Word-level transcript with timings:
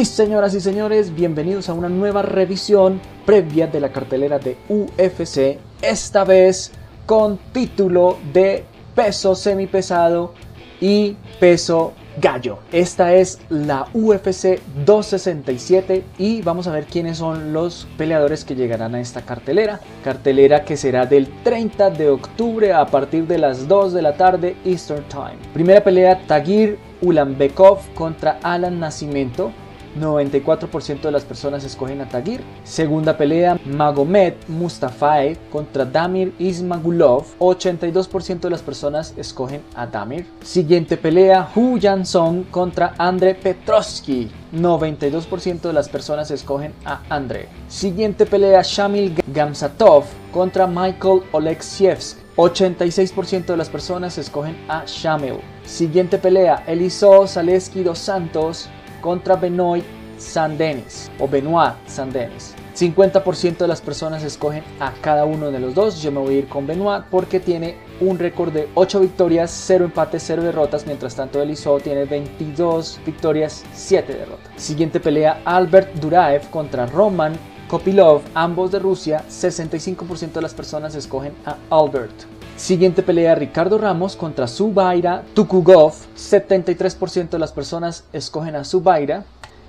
Sí, 0.00 0.06
señoras 0.06 0.54
y 0.54 0.62
señores, 0.62 1.14
bienvenidos 1.14 1.68
a 1.68 1.74
una 1.74 1.90
nueva 1.90 2.22
revisión 2.22 3.02
previa 3.26 3.66
de 3.66 3.80
la 3.80 3.92
cartelera 3.92 4.38
de 4.38 4.56
UFC, 4.70 5.58
esta 5.82 6.24
vez 6.24 6.72
con 7.04 7.36
título 7.52 8.16
de 8.32 8.64
peso 8.94 9.34
semipesado 9.34 10.32
y 10.80 11.18
peso 11.38 11.92
gallo. 12.18 12.60
Esta 12.72 13.12
es 13.12 13.40
la 13.50 13.88
UFC 13.92 14.58
267 14.86 16.02
y 16.16 16.40
vamos 16.40 16.66
a 16.66 16.72
ver 16.72 16.86
quiénes 16.86 17.18
son 17.18 17.52
los 17.52 17.86
peleadores 17.98 18.46
que 18.46 18.54
llegarán 18.54 18.94
a 18.94 19.00
esta 19.02 19.20
cartelera. 19.20 19.80
Cartelera 20.02 20.64
que 20.64 20.78
será 20.78 21.04
del 21.04 21.28
30 21.42 21.90
de 21.90 22.08
octubre 22.08 22.72
a 22.72 22.86
partir 22.86 23.26
de 23.26 23.36
las 23.36 23.68
2 23.68 23.92
de 23.92 24.00
la 24.00 24.14
tarde 24.14 24.56
Eastern 24.64 25.04
Time. 25.10 25.36
Primera 25.52 25.84
pelea 25.84 26.22
Tagir 26.26 26.78
Ulanbekov 27.02 27.80
contra 27.92 28.38
Alan 28.42 28.80
Nascimento. 28.80 29.52
94% 29.98 31.00
de 31.00 31.10
las 31.10 31.24
personas 31.24 31.64
escogen 31.64 32.00
a 32.00 32.08
Tagir. 32.08 32.42
Segunda 32.64 33.16
pelea, 33.16 33.58
Magomed 33.64 34.34
Mustafaev 34.48 35.38
contra 35.50 35.84
Damir 35.84 36.32
Ismagulov. 36.38 37.24
82% 37.38 38.40
de 38.40 38.50
las 38.50 38.62
personas 38.62 39.14
escogen 39.16 39.62
a 39.74 39.86
Damir. 39.86 40.26
Siguiente 40.42 40.96
pelea, 40.96 41.48
Hu 41.54 41.78
Jansong 41.80 42.44
contra 42.50 42.94
Andre 42.98 43.34
Petrovsky. 43.34 44.30
92% 44.52 45.60
de 45.60 45.72
las 45.72 45.88
personas 45.88 46.30
escogen 46.30 46.72
a 46.84 47.02
Andre. 47.08 47.48
Siguiente 47.68 48.26
pelea, 48.26 48.62
Shamil 48.62 49.14
Gamsatov 49.32 50.04
contra 50.32 50.66
Michael 50.66 51.22
Oleksievsk. 51.32 52.18
86% 52.36 53.46
de 53.46 53.56
las 53.56 53.68
personas 53.68 54.16
escogen 54.16 54.56
a 54.68 54.84
Shamil. 54.86 55.40
Siguiente 55.64 56.16
pelea, 56.16 56.64
Eliso 56.66 57.26
Zaleski 57.26 57.82
dos 57.82 57.98
Santos 57.98 58.68
contra 59.00 59.36
Benoit 59.36 59.84
Sandenis 60.18 61.10
o 61.18 61.26
Benoit 61.26 61.74
Sandenis. 61.86 62.54
50% 62.76 63.58
de 63.58 63.68
las 63.68 63.80
personas 63.80 64.22
escogen 64.22 64.62
a 64.78 64.92
cada 65.00 65.24
uno 65.24 65.50
de 65.50 65.58
los 65.58 65.74
dos. 65.74 66.00
Yo 66.00 66.12
me 66.12 66.20
voy 66.20 66.36
a 66.36 66.38
ir 66.38 66.48
con 66.48 66.66
Benoit 66.66 67.04
porque 67.10 67.40
tiene 67.40 67.76
un 68.00 68.18
récord 68.18 68.52
de 68.52 68.68
8 68.74 69.00
victorias, 69.00 69.50
0 69.50 69.86
empates, 69.86 70.22
0 70.26 70.42
derrotas. 70.42 70.86
Mientras 70.86 71.14
tanto, 71.14 71.42
Eliso 71.42 71.78
tiene 71.80 72.04
22 72.04 73.00
victorias, 73.04 73.64
7 73.74 74.12
derrotas. 74.12 74.50
Siguiente 74.56 75.00
pelea: 75.00 75.42
Albert 75.44 75.94
Duraev 75.94 76.48
contra 76.50 76.86
Roman 76.86 77.32
Kopilov, 77.68 78.22
ambos 78.34 78.70
de 78.70 78.78
Rusia. 78.78 79.24
65% 79.28 80.32
de 80.32 80.42
las 80.42 80.54
personas 80.54 80.94
escogen 80.94 81.34
a 81.44 81.56
Albert. 81.70 82.39
Siguiente 82.60 83.02
pelea 83.02 83.34
Ricardo 83.34 83.78
Ramos 83.78 84.16
contra 84.16 84.46
Subaira 84.46 85.24
Tukugov. 85.32 85.94
73% 86.14 87.30
de 87.30 87.38
las 87.38 87.52
personas 87.52 88.04
escogen 88.12 88.54
a 88.54 88.64
Subaira. 88.64 89.24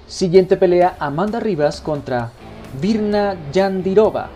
Siguiente 0.08 0.58
pelea 0.58 0.98
Amanda 1.00 1.40
Rivas 1.40 1.80
contra 1.80 2.32
Virna 2.82 3.38
Yandirova. 3.54 4.30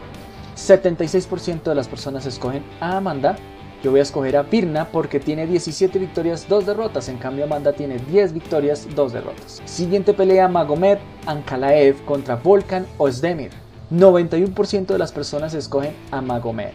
76% 0.56 1.64
de 1.64 1.76
las 1.76 1.90
personas 1.90 2.26
escogen 2.26 2.64
a 2.80 2.96
Amanda. 2.96 3.36
Yo 3.84 3.92
voy 3.92 4.00
a 4.00 4.04
escoger 4.04 4.38
a 4.38 4.44
Virna 4.44 4.86
porque 4.86 5.20
tiene 5.20 5.48
17 5.48 6.00
victorias, 6.00 6.48
2 6.48 6.66
derrotas. 6.66 7.10
En 7.10 7.18
cambio 7.18 7.44
Amanda 7.44 7.74
tiene 7.74 8.00
10 8.00 8.32
victorias, 8.32 8.88
2 8.96 9.12
derrotas. 9.12 9.62
Siguiente 9.66 10.14
pelea 10.14 10.48
Magomed 10.48 11.00
Ankalaev 11.26 12.06
contra 12.06 12.38
Volkan 12.38 12.88
Ozdemir. 13.00 13.52
91% 13.92 14.86
de 14.86 14.98
las 14.98 15.12
personas 15.12 15.54
escogen 15.54 15.94
a 16.10 16.22
Magomed. 16.22 16.72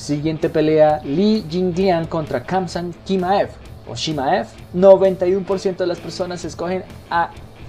Siguiente 0.00 0.48
pelea, 0.48 1.02
Li 1.04 1.44
Jingliang 1.46 2.06
contra 2.06 2.42
Kamsan 2.42 2.94
Kimaev 3.04 3.50
o 3.86 3.94
Shimaev. 3.94 4.46
91% 4.74 5.76
de 5.76 5.86
las 5.86 5.98
personas 5.98 6.42
escogen 6.42 6.84
a 7.10 7.28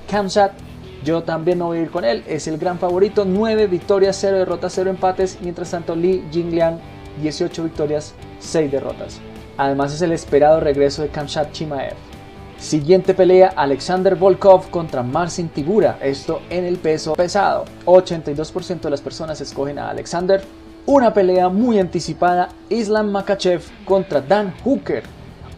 Kamsat. 0.09 0.53
Yo 1.03 1.23
también 1.23 1.59
no 1.59 1.65
voy 1.65 1.79
a 1.79 1.81
ir 1.81 1.91
con 1.91 2.05
él, 2.05 2.23
es 2.25 2.47
el 2.47 2.57
gran 2.57 2.79
favorito. 2.79 3.25
9 3.25 3.67
victorias, 3.67 4.17
0 4.21 4.37
derrotas, 4.37 4.71
0 4.73 4.91
empates. 4.91 5.39
Mientras 5.41 5.71
tanto, 5.71 5.93
Li 5.93 6.23
Jingliang, 6.31 6.79
18 7.21 7.65
victorias, 7.65 8.13
6 8.39 8.71
derrotas. 8.71 9.19
Además 9.57 9.93
es 9.93 10.01
el 10.01 10.13
esperado 10.13 10.61
regreso 10.61 11.01
de 11.01 11.09
Kamsat 11.09 11.51
Chimaev. 11.51 11.95
Siguiente 12.57 13.13
pelea, 13.13 13.51
Alexander 13.57 14.15
Volkov 14.15 14.69
contra 14.69 15.03
Marcin 15.03 15.49
Tibura, 15.49 15.97
esto 16.01 16.41
en 16.49 16.63
el 16.63 16.77
peso 16.77 17.13
pesado. 17.13 17.65
82% 17.85 18.79
de 18.79 18.89
las 18.89 19.01
personas 19.01 19.41
escogen 19.41 19.79
a 19.79 19.89
Alexander, 19.89 20.41
una 20.91 21.13
pelea 21.13 21.47
muy 21.47 21.79
anticipada, 21.79 22.49
Islam 22.69 23.11
Makachev 23.11 23.61
contra 23.85 24.19
Dan 24.19 24.53
Hooker. 24.65 25.03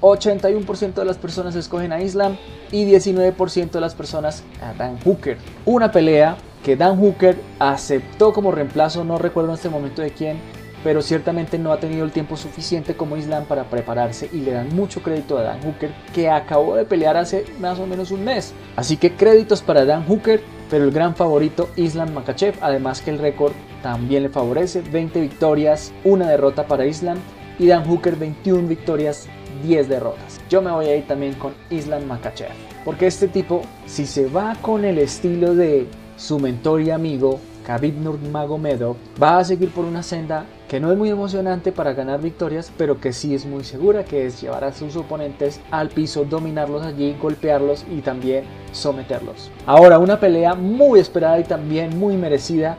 81% 0.01 0.93
de 0.93 1.05
las 1.05 1.17
personas 1.17 1.55
escogen 1.55 1.91
a 1.91 2.01
Islam 2.01 2.37
y 2.71 2.85
19% 2.85 3.71
de 3.71 3.81
las 3.81 3.95
personas 3.95 4.43
a 4.61 4.73
Dan 4.73 4.99
Hooker. 5.03 5.37
Una 5.65 5.91
pelea 5.91 6.37
que 6.63 6.75
Dan 6.75 6.99
Hooker 6.99 7.35
aceptó 7.57 8.31
como 8.31 8.51
reemplazo, 8.51 9.03
no 9.03 9.17
recuerdo 9.17 9.49
en 9.49 9.55
este 9.55 9.69
momento 9.69 10.03
de 10.03 10.11
quién, 10.11 10.37
pero 10.83 11.01
ciertamente 11.01 11.57
no 11.57 11.71
ha 11.71 11.79
tenido 11.79 12.05
el 12.05 12.11
tiempo 12.11 12.37
suficiente 12.37 12.95
como 12.95 13.17
Islam 13.17 13.45
para 13.45 13.63
prepararse 13.63 14.29
y 14.31 14.41
le 14.41 14.51
dan 14.51 14.75
mucho 14.75 15.01
crédito 15.01 15.39
a 15.39 15.41
Dan 15.41 15.63
Hooker 15.63 15.95
que 16.13 16.29
acabó 16.29 16.75
de 16.75 16.85
pelear 16.85 17.17
hace 17.17 17.45
más 17.59 17.79
o 17.79 17.87
menos 17.87 18.11
un 18.11 18.23
mes. 18.23 18.53
Así 18.75 18.97
que 18.97 19.15
créditos 19.15 19.63
para 19.63 19.83
Dan 19.83 20.05
Hooker, 20.05 20.43
pero 20.69 20.83
el 20.83 20.91
gran 20.91 21.15
favorito 21.15 21.69
Islam 21.75 22.13
Makachev, 22.13 22.53
además 22.61 23.01
que 23.01 23.09
el 23.09 23.17
récord 23.17 23.53
también 23.83 24.23
le 24.23 24.29
favorece, 24.29 24.81
20 24.81 25.21
victorias, 25.21 25.93
una 26.03 26.27
derrota 26.27 26.65
para 26.65 26.87
Islam 26.87 27.19
y 27.59 27.67
Dan 27.67 27.85
Hooker 27.85 28.15
21 28.15 28.67
victorias, 28.67 29.27
10 29.63 29.89
derrotas. 29.89 30.41
Yo 30.49 30.63
me 30.63 30.71
voy 30.71 30.87
a 30.87 30.95
ir 30.95 31.05
también 31.05 31.35
con 31.35 31.53
Islam 31.69 32.05
Makachev, 32.05 32.49
porque 32.83 33.05
este 33.05 33.27
tipo 33.27 33.61
si 33.85 34.07
se 34.07 34.27
va 34.27 34.55
con 34.61 34.85
el 34.85 34.97
estilo 34.97 35.53
de 35.53 35.87
su 36.17 36.39
mentor 36.39 36.81
y 36.81 36.89
amigo 36.89 37.39
Khabib 37.65 37.95
Nurmagomedov 37.95 38.97
va 39.21 39.39
a 39.39 39.43
seguir 39.43 39.71
por 39.71 39.85
una 39.85 40.03
senda 40.03 40.45
que 40.67 40.79
no 40.79 40.91
es 40.91 40.97
muy 40.97 41.09
emocionante 41.09 41.71
para 41.71 41.93
ganar 41.93 42.21
victorias, 42.21 42.71
pero 42.77 42.99
que 42.99 43.13
sí 43.13 43.35
es 43.35 43.45
muy 43.45 43.63
segura, 43.63 44.03
que 44.03 44.25
es 44.25 44.41
llevar 44.41 44.63
a 44.63 44.73
sus 44.73 44.95
oponentes 44.95 45.61
al 45.71 45.89
piso, 45.89 46.25
dominarlos 46.25 46.83
allí, 46.83 47.15
golpearlos 47.21 47.85
y 47.91 48.01
también 48.01 48.43
someterlos. 48.71 49.51
Ahora, 49.65 49.99
una 49.99 50.19
pelea 50.19 50.55
muy 50.55 50.99
esperada 50.99 51.39
y 51.39 51.43
también 51.43 51.97
muy 51.97 52.17
merecida, 52.17 52.77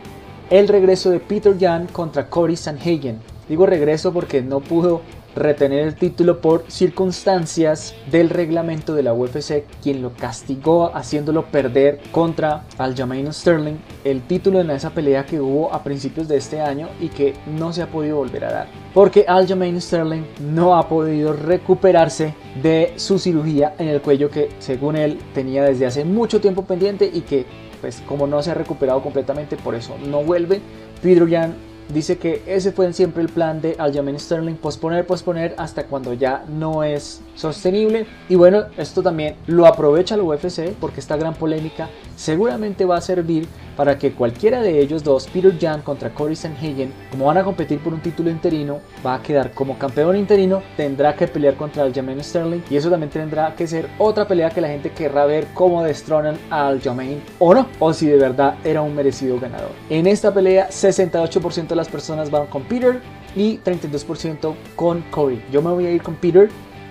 el 0.50 0.68
regreso 0.68 1.10
de 1.10 1.20
Peter 1.20 1.56
Jan 1.58 1.86
contra 1.86 2.28
Cory 2.28 2.56
Sanhagen. 2.56 3.18
Digo 3.48 3.66
regreso 3.66 4.12
porque 4.12 4.42
no 4.42 4.60
pudo 4.60 5.02
retener 5.34 5.80
el 5.80 5.94
título 5.94 6.40
por 6.40 6.64
circunstancias 6.68 7.94
del 8.10 8.30
reglamento 8.30 8.94
de 8.94 9.02
la 9.02 9.12
UFC, 9.12 9.64
quien 9.82 10.00
lo 10.00 10.12
castigó 10.12 10.94
haciéndolo 10.94 11.46
perder 11.46 12.00
contra 12.12 12.64
Aljamain 12.78 13.32
Sterling 13.32 13.76
el 14.04 14.22
título 14.22 14.60
en 14.60 14.70
esa 14.70 14.90
pelea 14.90 15.26
que 15.26 15.40
hubo 15.40 15.72
a 15.72 15.82
principios 15.82 16.28
de 16.28 16.36
este 16.36 16.60
año 16.60 16.88
y 17.00 17.08
que 17.08 17.34
no 17.46 17.72
se 17.72 17.82
ha 17.82 17.88
podido 17.88 18.16
volver 18.16 18.44
a 18.44 18.52
dar. 18.52 18.66
Porque 18.92 19.24
Aljamain 19.26 19.80
Sterling 19.80 20.22
no 20.40 20.76
ha 20.76 20.88
podido 20.88 21.32
recuperarse 21.32 22.34
de 22.62 22.92
su 22.96 23.18
cirugía 23.18 23.74
en 23.78 23.88
el 23.88 24.00
cuello 24.00 24.30
que 24.30 24.50
según 24.60 24.96
él 24.96 25.18
tenía 25.34 25.64
desde 25.64 25.86
hace 25.86 26.04
mucho 26.04 26.40
tiempo 26.40 26.64
pendiente 26.64 27.10
y 27.12 27.22
que 27.22 27.44
pues 27.84 28.02
como 28.08 28.26
no 28.26 28.42
se 28.42 28.50
ha 28.50 28.54
recuperado 28.54 29.02
completamente 29.02 29.58
por 29.58 29.74
eso 29.74 29.98
no 30.06 30.22
vuelve. 30.22 30.62
Peter 31.02 31.28
Jan 31.28 31.54
Dice 31.88 32.18
que 32.18 32.42
ese 32.46 32.72
fue 32.72 32.92
siempre 32.92 33.22
el 33.22 33.28
plan 33.28 33.60
de 33.60 33.76
Aljamain 33.78 34.18
Sterling, 34.18 34.54
posponer, 34.54 35.06
posponer 35.06 35.54
hasta 35.58 35.86
cuando 35.86 36.14
ya 36.14 36.44
no 36.48 36.82
es 36.82 37.20
sostenible. 37.34 38.06
Y 38.28 38.36
bueno, 38.36 38.64
esto 38.76 39.02
también 39.02 39.36
lo 39.46 39.66
aprovecha 39.66 40.16
la 40.16 40.22
UFC 40.22 40.72
porque 40.80 41.00
esta 41.00 41.16
gran 41.16 41.34
polémica 41.34 41.88
seguramente 42.16 42.84
va 42.84 42.96
a 42.96 43.00
servir 43.00 43.46
para 43.76 43.98
que 43.98 44.12
cualquiera 44.12 44.62
de 44.62 44.80
ellos 44.80 45.02
dos, 45.02 45.26
Peter 45.26 45.52
Jan 45.60 45.82
contra 45.82 46.10
Cory 46.10 46.36
Sanhagen, 46.36 46.92
como 47.10 47.26
van 47.26 47.38
a 47.38 47.44
competir 47.44 47.80
por 47.80 47.92
un 47.92 48.00
título 48.00 48.30
interino, 48.30 48.80
va 49.04 49.14
a 49.14 49.22
quedar 49.22 49.52
como 49.52 49.78
campeón 49.78 50.16
interino, 50.16 50.62
tendrá 50.76 51.14
que 51.14 51.26
pelear 51.26 51.54
contra 51.56 51.82
Aljamain 51.82 52.22
Sterling 52.22 52.60
y 52.70 52.76
eso 52.76 52.90
también 52.90 53.10
tendrá 53.10 53.54
que 53.54 53.66
ser 53.66 53.88
otra 53.98 54.26
pelea 54.26 54.50
que 54.50 54.60
la 54.60 54.68
gente 54.68 54.90
querrá 54.90 55.26
ver 55.26 55.48
cómo 55.54 55.82
destronan 55.82 56.38
a 56.50 56.68
Aljamain 56.68 57.20
o 57.38 57.54
no, 57.54 57.66
o 57.78 57.92
si 57.92 58.06
de 58.06 58.16
verdad 58.16 58.54
era 58.64 58.82
un 58.82 58.94
merecido 58.94 59.38
ganador. 59.40 59.70
En 59.90 60.06
esta 60.06 60.32
pelea, 60.32 60.68
68% 60.70 61.73
las 61.74 61.88
personas 61.88 62.30
van 62.30 62.46
con 62.46 62.62
Peter 62.62 63.00
y 63.36 63.58
32% 63.58 64.54
con 64.76 65.02
Cory. 65.10 65.42
Yo 65.50 65.62
me 65.62 65.70
voy 65.70 65.86
a 65.86 65.90
ir 65.90 66.02
con 66.02 66.14
Peter 66.14 66.48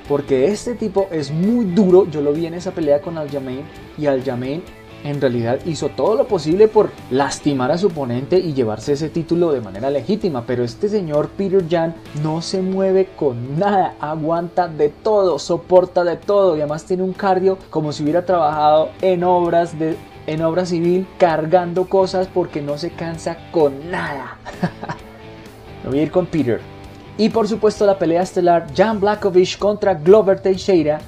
porque 0.08 0.48
este 0.48 0.76
tipo 0.76 1.08
es 1.12 1.32
muy 1.32 1.66
duro. 1.66 2.10
Yo 2.10 2.22
lo 2.22 2.34
vi 2.34 2.46
en 2.46 2.54
esa 2.54 2.72
pelea 2.72 3.02
con 3.02 3.18
Aljamain 3.18 3.64
y 3.98 4.08
Aljamain 4.08 4.62
en 5.04 5.20
realidad 5.20 5.60
hizo 5.66 5.90
todo 5.90 6.16
lo 6.16 6.28
posible 6.28 6.68
por 6.68 6.90
lastimar 7.12 7.72
a 7.72 7.78
su 7.78 7.88
oponente 7.88 8.40
y 8.40 8.54
llevarse 8.54 8.94
ese 8.94 9.10
título 9.10 9.52
de 9.52 9.62
manera 9.62 9.90
legítima, 9.90 10.46
pero 10.46 10.64
este 10.64 10.90
señor 10.90 11.30
Peter 11.30 11.64
Jan 11.70 11.96
no 12.24 12.42
se 12.42 12.62
mueve 12.62 13.10
con 13.18 13.60
nada, 13.60 13.96
aguanta 14.00 14.68
de 14.68 14.90
todo, 14.90 15.40
soporta 15.40 16.04
de 16.04 16.16
todo 16.16 16.56
y 16.56 16.62
además 16.62 16.86
tiene 16.86 17.04
un 17.04 17.14
cardio 17.14 17.58
como 17.70 17.92
si 17.92 18.04
hubiera 18.04 18.26
trabajado 18.26 18.90
en 19.02 19.24
obras 19.24 19.78
de 19.78 19.98
en 20.28 20.42
obra 20.42 20.66
civil 20.66 21.08
cargando 21.18 21.86
cosas 21.86 22.28
porque 22.34 22.62
no 22.62 22.78
se 22.78 22.92
cansa 22.92 23.38
con 23.52 23.92
nada. 23.92 24.38
Me 25.84 25.90
voy 25.90 26.00
a 26.00 26.04
ir 26.04 26.12
con 26.12 26.26
Peter. 26.26 26.62
Y 27.18 27.30
por 27.30 27.48
supuesto 27.48 27.86
la 27.86 28.00
pelea 28.00 28.22
estelar 28.22 28.68
Jan 28.76 29.00
Blakovic 29.00 29.58
contra 29.58 29.94
Glover 29.94 30.40
Teixeira 30.40 31.00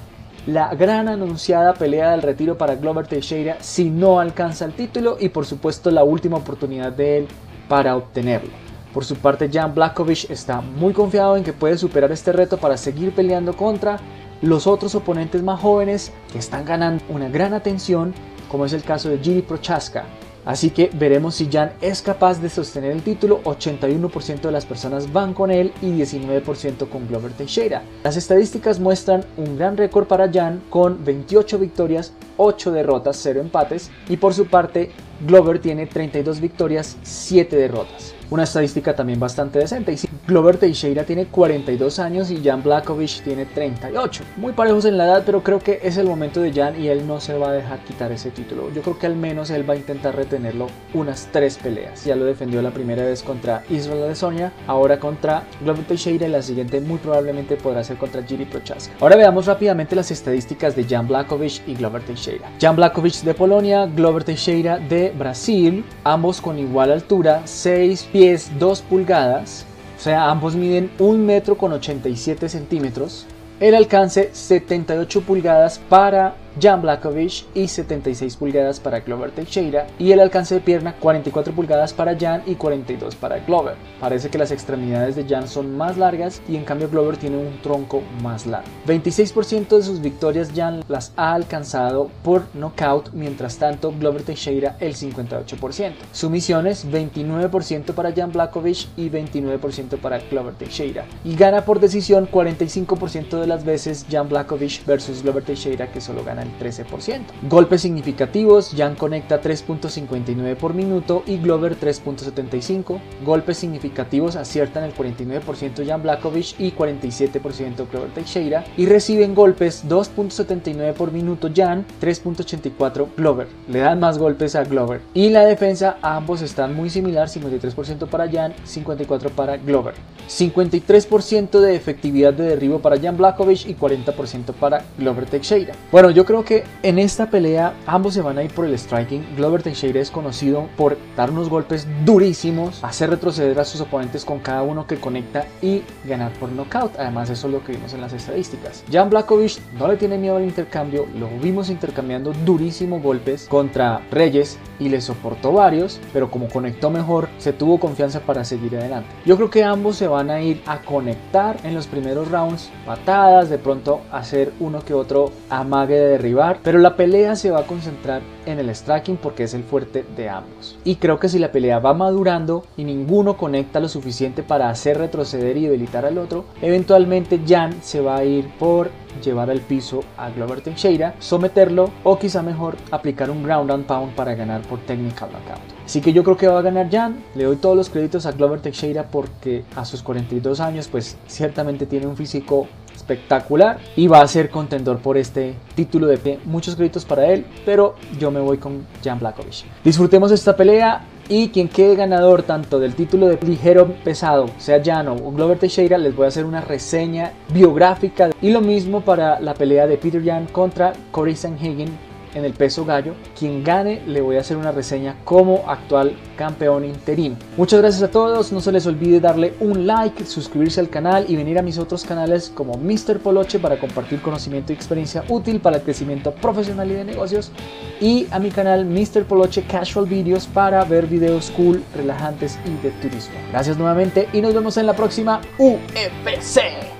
la 0.48 0.76
gran 0.76 1.08
anunciada 1.08 1.74
pelea 1.74 2.12
del 2.12 2.22
retiro 2.22 2.56
para 2.56 2.76
Glover 2.76 3.08
Teixeira 3.08 3.58
si 3.62 3.90
no 3.90 4.20
alcanza 4.20 4.66
el 4.66 4.74
título 4.74 5.18
y 5.20 5.30
por 5.30 5.46
supuesto 5.46 5.90
la 5.90 6.04
última 6.04 6.38
oportunidad 6.38 6.92
de 6.92 7.18
él 7.20 7.28
para 7.68 7.96
obtenerlo. 7.96 8.52
Por 8.94 9.04
su 9.04 9.16
parte, 9.16 9.50
Jan 9.52 9.74
Blakovic 9.74 10.30
está 10.30 10.62
muy 10.62 10.94
confiado 10.94 11.36
en 11.36 11.44
que 11.44 11.52
puede 11.52 11.78
superar 11.78 12.12
este 12.12 12.32
reto 12.32 12.58
para 12.58 12.78
seguir 12.78 13.14
peleando 13.14 13.58
contra 13.58 13.98
los 14.42 14.68
otros 14.68 14.94
oponentes 14.96 15.42
más 15.42 15.60
jóvenes 15.60 16.14
que 16.32 16.38
están 16.38 16.64
ganando 16.64 17.04
una 17.10 17.28
gran 17.28 17.54
atención, 17.54 18.14
como 18.56 18.64
es 18.64 18.72
el 18.72 18.84
caso 18.84 19.10
de 19.10 19.18
Giri 19.18 19.42
Prochaska, 19.42 20.06
Así 20.46 20.70
que 20.70 20.90
veremos 20.94 21.36
si 21.36 21.50
Jan 21.52 21.74
es 21.82 22.02
capaz 22.02 22.40
de 22.40 22.50
sostener 22.50 22.92
el 22.92 23.02
título. 23.02 23.42
81% 23.44 24.42
de 24.42 24.52
las 24.52 24.66
personas 24.66 25.12
van 25.12 25.34
con 25.34 25.52
él 25.52 25.74
y 25.82 25.88
19% 25.88 26.88
con 26.88 27.08
Glover 27.08 27.34
Teixeira. 27.34 27.82
Las 28.04 28.16
estadísticas 28.16 28.80
muestran 28.80 29.26
un 29.38 29.58
gran 29.58 29.76
récord 29.76 30.06
para 30.06 30.32
Jan 30.32 30.62
con 30.70 31.04
28 31.04 31.58
victorias, 31.58 32.14
8 32.38 32.72
derrotas, 32.72 33.20
0 33.24 33.42
empates. 33.42 33.90
Y 34.08 34.18
por 34.18 34.36
su 34.36 34.46
parte, 34.46 34.92
Glover 35.28 35.60
tiene 35.60 35.88
32 35.88 36.40
victorias, 36.40 36.96
7 37.04 37.56
derrotas 37.58 38.15
una 38.30 38.44
estadística 38.44 38.96
también 38.96 39.20
bastante 39.20 39.60
decente. 39.60 39.94
Y 39.94 39.98
Glover 40.28 40.58
Teixeira 40.58 41.04
tiene 41.04 41.26
42 41.28 42.00
años 42.00 42.32
y 42.32 42.44
Jan 42.44 42.64
Blakovic 42.64 43.24
tiene 43.24 43.46
38. 43.46 44.24
Muy 44.38 44.54
parejos 44.54 44.86
en 44.86 44.98
la 44.98 45.06
edad, 45.06 45.24
pero 45.26 45.44
creo 45.44 45.60
que 45.60 45.80
es 45.84 45.98
el 45.98 46.08
momento 46.08 46.42
de 46.42 46.52
Jan 46.52 46.82
y 46.82 46.88
él 46.88 47.08
no 47.08 47.20
se 47.20 47.38
va 47.38 47.50
a 47.50 47.54
dejar 47.54 47.80
quitar 47.80 48.12
ese 48.12 48.32
título. 48.32 48.72
Yo 48.74 48.82
creo 48.82 48.98
que 48.98 49.06
al 49.06 49.16
menos 49.16 49.50
él 49.50 49.70
va 49.70 49.74
a 49.74 49.78
intentar 49.78 50.16
retenerlo 50.16 50.68
unas 50.94 51.30
tres 51.32 51.58
peleas. 51.58 52.06
Ya 52.06 52.16
lo 52.16 52.26
defendió 52.26 52.62
la 52.62 52.72
primera 52.72 53.04
vez 53.04 53.24
contra 53.24 53.64
Israel 53.70 54.04
Adesanya, 54.04 54.52
ahora 54.68 55.00
contra 55.00 55.44
Glover 55.62 55.86
Teixeira 55.86 56.28
y 56.28 56.32
la 56.32 56.42
siguiente 56.42 56.82
muy 56.82 56.98
probablemente 56.98 57.56
podrá 57.56 57.84
ser 57.84 57.98
contra 57.98 58.24
Jiri 58.24 58.46
Prochaska. 58.46 58.94
Ahora 59.00 59.16
veamos 59.16 59.46
rápidamente 59.46 59.96
las 59.96 60.12
estadísticas 60.12 60.76
de 60.76 60.86
Jan 60.86 61.08
Blakovic 61.08 61.62
y 61.68 61.76
Glover 61.76 62.04
Teixeira. 62.04 62.50
Jan 62.60 62.76
Blakovic 62.76 63.22
de 63.22 63.34
Polonia, 63.34 63.86
Glover 63.86 64.24
Teixeira 64.24 64.80
de 64.80 65.12
Brasil, 65.12 65.86
ambos 66.04 66.42
con 66.42 66.58
igual 66.60 66.92
altura, 66.92 67.42
6 67.46 68.10
pies 68.16 68.50
2 68.58 68.82
pulgadas, 68.84 69.66
o 69.98 70.02
sea, 70.02 70.30
ambos 70.30 70.56
miden 70.56 70.90
1 71.00 71.18
metro 71.18 71.58
con 71.58 71.74
87 71.74 72.48
centímetros. 72.48 73.26
El 73.60 73.76
alcance 73.76 74.30
78 74.32 75.20
pulgadas 75.20 75.82
para 75.90 76.38
Jan 76.62 76.82
Blakovic 76.82 77.46
y 77.54 77.68
76 77.68 78.38
pulgadas 78.38 78.80
para 78.80 79.02
Glover 79.02 79.32
Teixeira 79.32 79.88
y 80.00 80.14
el 80.14 80.22
alcance 80.22 80.56
de 80.56 80.62
pierna 80.62 80.96
44 81.00 81.54
pulgadas 81.54 81.94
para 81.94 82.18
Jan 82.18 82.44
y 82.46 82.56
42 82.56 83.16
para 83.16 83.40
Glover. 83.40 83.76
Parece 84.00 84.30
que 84.30 84.38
las 84.38 84.52
extremidades 84.52 85.18
de 85.18 85.26
Jan 85.26 85.50
son 85.50 85.76
más 85.76 85.98
largas 85.98 86.42
y 86.48 86.56
en 86.56 86.64
cambio 86.64 86.90
Glover 86.90 87.18
tiene 87.18 87.38
un 87.38 87.62
tronco 87.62 88.02
más 88.24 88.46
largo. 88.46 88.70
26% 88.88 89.68
de 89.68 89.84
sus 89.84 90.00
victorias 90.00 90.52
Jan 90.56 90.84
las 90.88 91.12
ha 91.18 91.34
alcanzado 91.34 92.10
por 92.24 92.44
knockout, 92.54 93.12
mientras 93.12 93.58
tanto 93.58 93.92
Glover 93.92 94.24
Teixeira 94.24 94.78
el 94.80 94.96
58%. 94.96 95.94
Sumisiones 96.14 96.88
29% 96.90 97.94
para 97.94 98.14
Jan 98.14 98.32
Blakovic 98.32 98.88
y 98.96 99.10
29% 99.10 99.98
para 99.98 100.20
Glover 100.20 100.54
Teixeira. 100.54 101.06
Y 101.26 101.36
gana 101.36 101.66
por 101.66 101.82
decisión 101.82 102.30
45% 102.32 103.42
de 103.42 103.48
las 103.48 103.66
veces 103.66 104.06
Jan 104.10 104.30
Blakovic 104.30 104.86
versus 104.86 105.22
Glover 105.22 105.44
Teixeira 105.44 105.92
que 105.92 106.00
solo 106.00 106.24
gana 106.24 106.45
13%. 106.60 107.22
Golpes 107.50 107.82
significativos, 107.82 108.74
Jan 108.76 108.96
conecta 108.96 109.42
3.59 109.42 110.56
por 110.56 110.74
minuto 110.74 111.24
y 111.26 111.38
Glover 111.38 111.80
3.75. 111.80 113.00
Golpes 113.24 113.58
significativos 113.58 114.36
aciertan 114.36 114.84
el 114.84 114.94
49% 114.94 115.86
Jan 115.86 116.04
Blakovic 116.04 116.60
y 116.60 116.72
47% 116.72 117.90
Glover 117.90 118.10
Teixeira. 118.12 118.64
Y 118.78 118.86
reciben 118.86 119.36
golpes 119.36 119.86
2.79 119.88 120.94
por 120.94 121.12
minuto 121.12 121.50
Jan, 121.56 121.86
3.84 122.02 123.08
Glover. 123.16 123.48
Le 123.68 123.80
dan 123.80 124.00
más 124.00 124.18
golpes 124.18 124.56
a 124.56 124.64
Glover. 124.64 125.02
Y 125.14 125.30
la 125.30 125.46
defensa, 125.46 125.98
ambos 126.02 126.42
están 126.42 126.76
muy 126.76 126.90
similar, 126.90 127.28
53% 127.28 128.08
para 128.08 128.30
Jan, 128.30 128.54
54% 128.66 129.30
para 129.32 129.58
Glover. 129.58 129.94
53% 130.28 131.60
de 131.60 131.76
efectividad 131.76 132.34
de 132.34 132.46
derribo 132.46 132.80
para 132.80 133.00
Jan 133.00 133.18
Blakovic 133.18 133.68
y 133.68 133.76
40% 133.76 134.54
para 134.54 134.84
Glover 134.98 135.26
Teixeira. 135.26 135.74
Bueno, 135.92 136.10
yo 136.10 136.26
creo 136.26 136.35
que 136.44 136.64
en 136.84 137.00
esta 137.00 137.30
pelea 137.30 137.74
ambos 137.86 138.14
se 138.14 138.22
van 138.22 138.38
a 138.38 138.44
ir 138.44 138.52
por 138.52 138.66
el 138.66 138.78
striking. 138.78 139.36
Glover 139.36 139.64
Teixeira 139.64 140.00
es 140.00 140.12
conocido 140.12 140.68
por 140.76 140.98
dar 141.16 141.32
unos 141.32 141.50
golpes 141.50 141.88
durísimos, 142.04 142.84
hacer 142.84 143.10
retroceder 143.10 143.60
a 143.60 143.66
sus 143.66 143.82
oponentes 143.82 144.26
con 144.26 144.40
cada 144.40 144.64
uno 144.64 144.88
que 144.88 144.98
conecta 144.98 145.46
y 145.62 145.84
ganar 146.06 146.32
por 146.34 146.52
knockout. 146.52 147.00
Además, 147.00 147.30
eso 147.30 147.48
es 147.48 147.54
lo 147.54 147.64
que 147.64 147.74
vimos 147.74 147.94
en 147.94 148.02
las 148.02 148.14
estadísticas. 148.14 148.84
Jan 148.92 149.10
Blakovic 149.10 149.60
no 149.78 149.88
le 149.88 149.98
tiene 149.98 150.18
miedo 150.18 150.38
al 150.38 150.44
intercambio, 150.44 151.06
lo 151.18 151.30
vimos 151.42 151.70
intercambiando 151.70 152.34
durísimos 152.46 153.02
golpes 153.02 153.48
contra 153.48 154.02
Reyes 154.12 154.58
y 154.80 154.90
le 154.90 155.02
soportó 155.02 155.54
varios, 155.54 156.00
pero 156.12 156.30
como 156.30 156.50
conectó 156.50 156.90
mejor, 156.90 157.30
se 157.38 157.54
tuvo 157.54 157.80
confianza 157.80 158.20
para 158.20 158.44
seguir 158.44 158.76
adelante. 158.76 159.10
Yo 159.26 159.36
creo 159.38 159.50
que 159.50 159.64
ambos 159.64 159.96
se 159.96 160.08
van 160.08 160.30
a 160.30 160.42
ir 160.42 160.62
a 160.66 160.80
conectar 160.80 161.58
en 161.64 161.74
los 161.74 161.88
primeros 161.88 162.30
rounds, 162.30 162.70
patadas, 162.86 163.50
de 163.50 163.58
pronto 163.58 164.02
hacer 164.12 164.52
uno 164.60 164.84
que 164.84 164.94
otro 164.94 165.32
amague 165.50 165.96
de 165.96 166.18
derribar, 166.26 166.60
pero 166.64 166.80
la 166.80 166.96
pelea 166.96 167.36
se 167.36 167.52
va 167.52 167.60
a 167.60 167.68
concentrar 167.68 168.22
en 168.48 168.58
el 168.58 168.74
striking 168.74 169.18
porque 169.18 169.44
es 169.44 169.54
el 169.54 169.64
fuerte 169.64 170.04
de 170.16 170.30
ambos. 170.30 170.78
Y 170.84 170.96
creo 170.96 171.20
que 171.20 171.30
si 171.30 171.38
la 171.38 171.52
pelea 171.52 171.80
va 171.80 171.94
madurando 171.94 172.64
y 172.78 172.84
ninguno 172.84 173.38
conecta 173.38 173.80
lo 173.80 173.88
suficiente 173.88 174.42
para 174.42 174.70
hacer 174.70 174.98
retroceder 174.98 175.56
y 175.58 175.66
debilitar 175.66 176.06
al 176.06 176.18
otro, 176.18 176.46
eventualmente 176.62 177.40
Jan 177.48 177.82
se 177.82 178.02
va 178.02 178.18
a 178.18 178.26
ir 178.26 178.50
por 178.58 178.90
llevar 179.24 179.50
al 179.50 179.62
piso 179.62 180.02
a 180.18 180.30
Glover 180.30 180.62
Teixeira, 180.62 181.16
someterlo 181.20 181.90
o 182.04 182.18
quizá 182.18 182.42
mejor 182.42 182.76
aplicar 182.92 183.30
un 183.30 183.44
ground 183.44 183.72
and 183.72 183.86
pound 183.86 184.14
para 184.14 184.36
ganar 184.36 184.62
por 184.64 184.80
technical 184.80 185.30
knockout. 185.32 185.62
Así 185.86 186.02
que 186.02 186.12
yo 186.12 186.24
creo 186.24 186.36
que 186.36 186.48
va 186.48 186.60
a 186.60 186.64
ganar 186.64 186.90
Jan. 186.92 187.24
Le 187.36 187.46
doy 187.46 187.58
todos 187.58 187.78
los 187.78 187.90
créditos 187.90 188.26
a 188.26 188.32
Glover 188.32 188.60
Teixeira 188.60 189.04
porque 189.04 189.64
a 189.76 189.86
sus 189.86 190.02
42 190.02 190.60
años 190.60 190.88
pues 190.88 191.18
ciertamente 191.28 191.86
tiene 191.86 192.08
un 192.08 192.18
físico 192.18 192.68
espectacular 193.06 193.78
y 193.96 194.08
va 194.08 194.22
a 194.22 194.28
ser 194.28 194.50
contendor 194.50 194.98
por 194.98 195.18
este 195.18 195.54
título 195.76 196.08
de. 196.08 196.40
Muchos 196.46 196.76
créditos 196.76 197.06
para 197.06 197.28
él, 197.28 197.46
pero 197.66 197.96
yo 198.20 198.32
me 198.32 198.40
voy 198.40 198.58
con 198.58 198.86
Jan 199.04 199.20
Blakovic. 199.20 199.66
Disfrutemos 199.84 200.32
esta 200.32 200.56
pelea 200.56 201.06
y 201.30 201.50
quien 201.50 201.68
quede 201.68 201.96
ganador 201.96 202.44
tanto 202.44 202.80
del 202.80 202.96
título 202.96 203.28
de 203.28 203.38
ligero 203.46 203.88
pesado, 204.04 204.48
sea 204.58 204.82
Jan 204.84 205.08
o 205.08 205.16
Glover 205.32 205.60
Teixeira, 205.60 205.98
les 205.98 206.16
voy 206.16 206.26
a 206.26 206.30
hacer 206.30 206.46
una 206.46 206.62
reseña 206.62 207.34
biográfica. 207.54 208.30
Y 208.42 208.50
lo 208.50 208.62
mismo 208.62 209.02
para 209.02 209.40
la 209.40 209.54
pelea 209.54 209.88
de 209.88 209.98
Peter 209.98 210.24
Jan 210.24 210.48
contra 210.48 210.94
Corey 211.12 211.36
Sanhagen 211.36 211.90
en 212.36 212.46
el 212.46 212.54
peso 212.54 212.86
gallo. 212.86 213.16
Quien 213.38 213.64
gane 213.64 214.02
le 214.06 214.22
voy 214.22 214.38
a 214.38 214.42
hacer 214.42 214.58
una 214.58 214.72
reseña 214.72 215.16
como 215.24 215.64
actual 215.68 216.16
campeón 216.38 216.86
interino. 216.86 217.38
Muchas 217.58 217.80
gracias 217.80 218.04
a 218.04 218.12
todos, 218.12 218.52
no 218.52 218.62
se 218.62 218.72
les 218.72 218.86
olvide 218.86 219.20
darle 219.20 219.54
un 219.60 219.88
like, 219.88 220.26
suscribirse 220.26 220.80
al 220.80 220.90
canal 220.90 221.26
y 221.28 221.36
venir 221.36 221.58
a 221.58 221.64
mis 221.64 221.80
otros 221.80 222.04
canales 222.04 222.52
como 222.54 222.78
Mr. 222.78 223.20
Poloche 223.20 223.58
para 223.58 223.80
compartir 223.80 224.22
conocimiento 224.22 224.72
y 224.72 224.76
experiencia 224.76 225.24
útil 225.30 225.60
para 225.60 225.78
el 225.78 225.84
crecimiento 225.84 226.32
profesional 226.32 226.92
y 226.92 226.94
de 226.94 227.06
negocios 227.06 227.52
y 228.00 228.28
a 228.32 228.40
mi 228.40 228.52
canal 228.52 228.86
Mr. 228.86 229.24
Poloche 229.24 229.64
Casual 229.64 230.06
Videos 230.06 230.46
para 230.48 230.84
ver 230.84 231.08
videos 231.08 231.52
cool, 231.52 231.82
relajantes 231.96 232.60
y 232.66 232.84
de 232.84 232.92
turismo. 233.02 233.36
Gracias 233.52 233.78
nuevamente 233.78 234.28
y 234.34 234.42
nos 234.42 234.54
vemos 234.54 234.78
en 234.78 234.86
la 234.86 234.94
próxima 234.94 235.42
UFC. 235.58 236.95